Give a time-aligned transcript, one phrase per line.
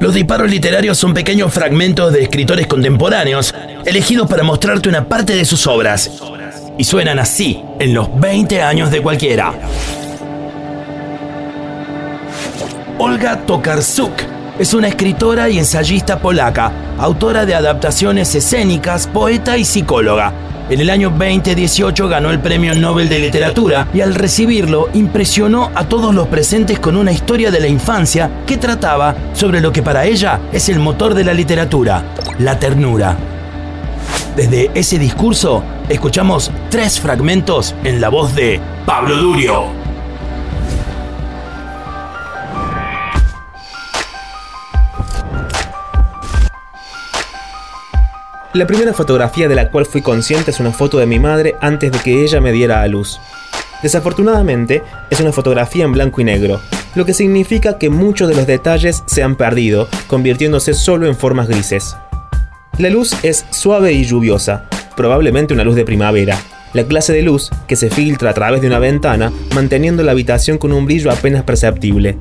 [0.00, 3.54] Los disparos literarios son pequeños fragmentos de escritores contemporáneos,
[3.84, 6.10] elegidos para mostrarte una parte de sus obras.
[6.76, 9.54] Y suenan así en los 20 años de cualquiera.
[12.98, 20.32] Olga Tokarczuk es una escritora y ensayista polaca, autora de adaptaciones escénicas, poeta y psicóloga.
[20.70, 25.84] En el año 2018 ganó el Premio Nobel de Literatura y al recibirlo impresionó a
[25.84, 30.06] todos los presentes con una historia de la infancia que trataba sobre lo que para
[30.06, 32.02] ella es el motor de la literatura,
[32.38, 33.16] la ternura.
[34.36, 39.83] Desde ese discurso escuchamos tres fragmentos en la voz de Pablo Durio.
[48.54, 51.90] La primera fotografía de la cual fui consciente es una foto de mi madre antes
[51.90, 53.18] de que ella me diera a luz.
[53.82, 54.80] Desafortunadamente,
[55.10, 56.60] es una fotografía en blanco y negro,
[56.94, 61.48] lo que significa que muchos de los detalles se han perdido, convirtiéndose solo en formas
[61.48, 61.96] grises.
[62.78, 66.38] La luz es suave y lluviosa, probablemente una luz de primavera,
[66.74, 70.58] la clase de luz que se filtra a través de una ventana, manteniendo la habitación
[70.58, 72.16] con un brillo apenas perceptible.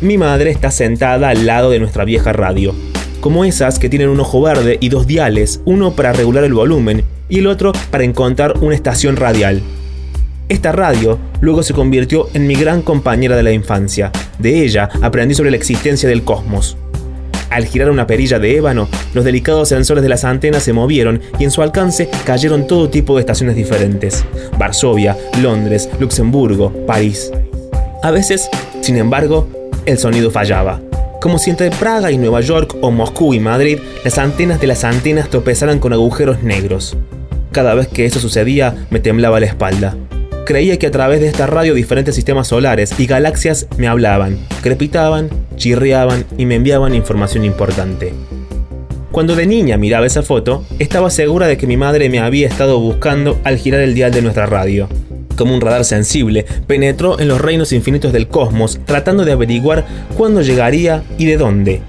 [0.00, 2.76] Mi madre está sentada al lado de nuestra vieja radio,
[3.20, 7.04] como esas que tienen un ojo verde y dos diales, uno para regular el volumen
[7.28, 9.62] y el otro para encontrar una estación radial.
[10.48, 14.10] Esta radio luego se convirtió en mi gran compañera de la infancia.
[14.38, 16.76] De ella aprendí sobre la existencia del cosmos.
[17.50, 21.44] Al girar una perilla de ébano, los delicados sensores de las antenas se movieron y
[21.44, 24.24] en su alcance cayeron todo tipo de estaciones diferentes.
[24.58, 27.30] Varsovia, Londres, Luxemburgo, París.
[28.02, 28.48] A veces,
[28.80, 29.48] sin embargo,
[29.86, 30.80] el sonido fallaba
[31.20, 34.84] como si entre Praga y Nueva York o Moscú y Madrid las antenas de las
[34.84, 36.96] antenas tropezaran con agujeros negros.
[37.52, 39.96] Cada vez que eso sucedía me temblaba la espalda.
[40.44, 45.28] Creía que a través de esta radio diferentes sistemas solares y galaxias me hablaban, crepitaban,
[45.56, 48.14] chirriaban y me enviaban información importante.
[49.10, 52.78] Cuando de niña miraba esa foto, estaba segura de que mi madre me había estado
[52.78, 54.88] buscando al girar el dial de nuestra radio
[55.38, 59.86] como un radar sensible, penetró en los reinos infinitos del cosmos tratando de averiguar
[60.18, 61.80] cuándo llegaría y de dónde.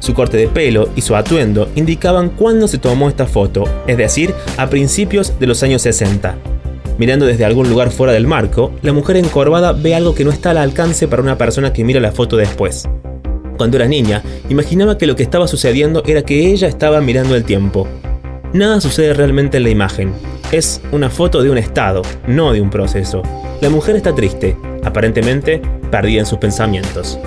[0.00, 4.34] Su corte de pelo y su atuendo indicaban cuándo se tomó esta foto, es decir,
[4.56, 6.36] a principios de los años 60.
[6.96, 10.50] Mirando desde algún lugar fuera del marco, la mujer encorvada ve algo que no está
[10.50, 12.88] al alcance para una persona que mira la foto después.
[13.56, 17.44] Cuando era niña, imaginaba que lo que estaba sucediendo era que ella estaba mirando el
[17.44, 17.88] tiempo.
[18.52, 20.12] Nada sucede realmente en la imagen,
[20.52, 23.22] es una foto de un estado, no de un proceso.
[23.60, 25.60] La mujer está triste, aparentemente
[25.90, 27.18] perdida en sus pensamientos.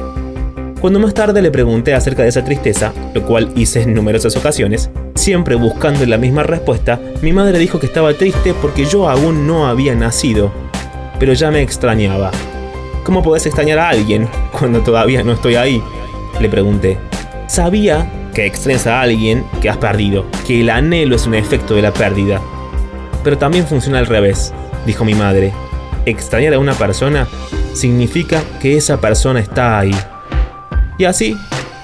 [0.80, 4.92] Cuando más tarde le pregunté acerca de esa tristeza, lo cual hice en numerosas ocasiones,
[5.16, 9.68] siempre buscando la misma respuesta, mi madre dijo que estaba triste porque yo aún no
[9.68, 10.52] había nacido,
[11.20, 12.32] pero ya me extrañaba.
[13.04, 15.82] ¿Cómo podés extrañar a alguien cuando todavía no estoy ahí?
[16.40, 16.98] Le pregunté.
[17.48, 21.82] Sabía que extrañas a alguien que has perdido, que el anhelo es un efecto de
[21.82, 22.40] la pérdida,
[23.28, 24.54] pero también funciona al revés,
[24.86, 25.52] dijo mi madre.
[26.06, 27.28] Extrañar a una persona
[27.74, 29.94] significa que esa persona está ahí.
[30.98, 31.38] Y así,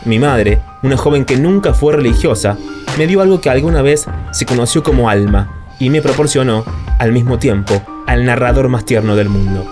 [0.06, 2.58] mi madre, una joven que nunca fue religiosa,
[2.98, 6.64] me dio algo que alguna vez se conoció como alma y me proporcionó,
[6.98, 9.66] al mismo tiempo, al narrador más tierno del mundo.